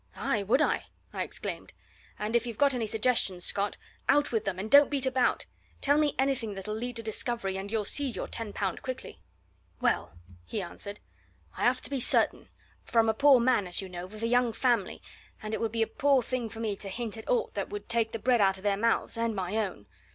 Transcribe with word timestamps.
"Aye, 0.15 0.41
would 0.41 0.63
I!" 0.63 0.85
I 1.13 1.21
exclaimed. 1.21 1.73
"And 2.17 2.35
if 2.35 2.47
you've 2.47 2.57
got 2.57 2.73
any 2.73 2.87
suggestions, 2.87 3.45
Scott, 3.45 3.77
out 4.09 4.31
with 4.31 4.45
them, 4.45 4.57
and 4.57 4.67
don't 4.71 4.89
beat 4.89 5.05
about! 5.05 5.45
Tell 5.79 5.99
me 5.99 6.15
anything 6.17 6.55
that'll 6.55 6.73
lead 6.73 6.95
to 6.95 7.03
discovery, 7.03 7.55
and 7.55 7.71
you'll 7.71 7.85
see 7.85 8.09
your 8.09 8.27
ten 8.27 8.51
pound 8.51 8.81
quickly." 8.81 9.21
"Well," 9.79 10.17
he 10.43 10.59
answered, 10.59 10.99
"I 11.55 11.65
have 11.65 11.81
to 11.81 11.89
be 11.91 11.99
certain, 11.99 12.47
for 12.83 12.97
I'm 12.97 13.09
a 13.09 13.13
poor 13.13 13.39
man, 13.39 13.67
as 13.67 13.79
you 13.79 13.89
know, 13.89 14.07
with 14.07 14.23
a 14.23 14.27
young 14.27 14.53
family, 14.53 15.03
and 15.39 15.53
it 15.53 15.61
would 15.61 15.71
be 15.71 15.83
a 15.83 15.87
poor 16.01 16.23
thing 16.23 16.49
for 16.49 16.59
me 16.59 16.75
to 16.77 16.89
hint 16.89 17.15
at 17.15 17.29
aught 17.29 17.53
that 17.53 17.69
would 17.69 17.87
take 17.87 18.11
the 18.11 18.17
bread 18.17 18.41
out 18.41 18.57
of 18.57 18.63
their 18.63 18.77
mouths 18.77 19.17
and 19.17 19.35
my 19.35 19.55
own. 19.57 19.85